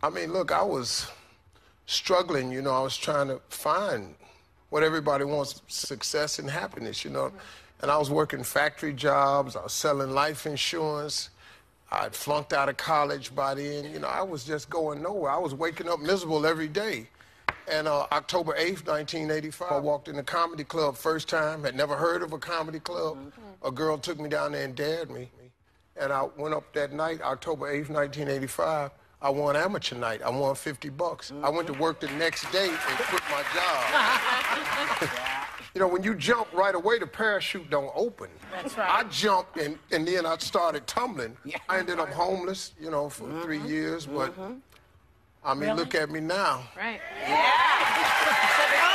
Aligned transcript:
I 0.00 0.10
mean, 0.10 0.32
look, 0.32 0.52
I 0.52 0.62
was 0.62 1.10
struggling, 1.86 2.52
you 2.52 2.62
know, 2.62 2.70
I 2.70 2.80
was 2.80 2.96
trying 2.96 3.26
to 3.28 3.40
find 3.48 4.14
what 4.70 4.84
everybody 4.84 5.24
wants 5.24 5.60
success 5.66 6.38
and 6.38 6.48
happiness, 6.48 7.04
you 7.04 7.10
know. 7.10 7.32
And 7.82 7.90
I 7.90 7.98
was 7.98 8.08
working 8.08 8.44
factory 8.44 8.92
jobs, 8.92 9.56
I 9.56 9.62
was 9.64 9.72
selling 9.72 10.10
life 10.10 10.46
insurance. 10.46 11.30
I'd 11.90 12.14
flunked 12.14 12.52
out 12.52 12.68
of 12.68 12.76
college 12.76 13.34
by 13.34 13.54
then. 13.54 13.90
You 13.90 13.98
know, 13.98 14.08
I 14.08 14.22
was 14.22 14.44
just 14.44 14.70
going 14.70 15.02
nowhere. 15.02 15.32
I 15.32 15.38
was 15.38 15.54
waking 15.54 15.88
up 15.88 15.98
miserable 15.98 16.46
every 16.46 16.68
day. 16.68 17.08
And 17.66 17.88
uh, 17.88 18.06
October 18.12 18.52
8th, 18.52 18.86
1985, 18.86 19.72
I 19.72 19.78
walked 19.78 20.06
in 20.06 20.16
the 20.16 20.22
comedy 20.22 20.64
club 20.64 20.96
first 20.96 21.28
time, 21.28 21.64
had 21.64 21.74
never 21.74 21.96
heard 21.96 22.22
of 22.22 22.32
a 22.32 22.38
comedy 22.38 22.78
club. 22.78 23.18
A 23.64 23.70
girl 23.70 23.98
took 23.98 24.20
me 24.20 24.28
down 24.28 24.52
there 24.52 24.64
and 24.64 24.76
dared 24.76 25.10
me. 25.10 25.30
And 25.96 26.12
I 26.12 26.28
went 26.36 26.54
up 26.54 26.72
that 26.74 26.92
night, 26.92 27.20
October 27.22 27.66
8th, 27.66 27.88
1985. 27.88 28.90
I 29.20 29.30
won 29.30 29.56
amateur 29.56 29.96
night. 29.96 30.22
I 30.22 30.30
won 30.30 30.54
50 30.54 30.90
bucks. 30.90 31.32
I 31.42 31.48
went 31.48 31.66
to 31.66 31.72
work 31.74 31.98
the 31.98 32.06
next 32.12 32.50
day 32.52 32.68
and 32.68 32.78
quit 32.78 33.22
my 33.30 33.42
job. 33.52 35.10
you 35.74 35.80
know, 35.80 35.88
when 35.88 36.04
you 36.04 36.14
jump 36.14 36.52
right 36.52 36.74
away, 36.74 37.00
the 37.00 37.06
parachute 37.06 37.68
don't 37.68 37.90
open. 37.96 38.28
That's 38.52 38.78
right. 38.78 39.04
I 39.04 39.08
jumped 39.08 39.56
and, 39.58 39.76
and 39.90 40.06
then 40.06 40.24
I 40.24 40.36
started 40.38 40.86
tumbling. 40.86 41.36
I 41.68 41.78
ended 41.80 41.98
up 41.98 42.10
homeless, 42.10 42.74
you 42.80 42.90
know, 42.90 43.08
for 43.08 43.28
three 43.42 43.58
mm-hmm. 43.58 43.68
years. 43.68 44.06
But 44.06 44.32
mm-hmm. 44.38 44.54
I 45.44 45.54
mean, 45.54 45.62
Really? 45.62 45.74
look 45.74 45.94
at 45.96 46.10
me 46.10 46.20
now. 46.20 46.62
Right. 46.76 47.00
Yeah. 47.22 48.94